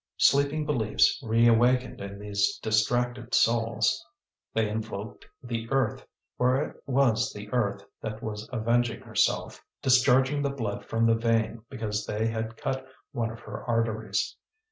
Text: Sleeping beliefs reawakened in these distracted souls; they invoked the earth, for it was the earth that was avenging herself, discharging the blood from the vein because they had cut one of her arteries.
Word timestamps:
Sleeping 0.17 0.65
beliefs 0.65 1.19
reawakened 1.21 2.01
in 2.01 2.17
these 2.17 2.57
distracted 2.63 3.35
souls; 3.35 4.03
they 4.51 4.67
invoked 4.67 5.27
the 5.43 5.69
earth, 5.69 6.07
for 6.39 6.59
it 6.59 6.81
was 6.87 7.31
the 7.31 7.53
earth 7.53 7.83
that 8.01 8.23
was 8.23 8.49
avenging 8.51 9.01
herself, 9.01 9.63
discharging 9.83 10.41
the 10.41 10.49
blood 10.49 10.83
from 10.85 11.05
the 11.05 11.13
vein 11.13 11.61
because 11.69 12.03
they 12.07 12.25
had 12.25 12.57
cut 12.57 12.83
one 13.11 13.29
of 13.29 13.41
her 13.41 13.63
arteries. 13.65 14.35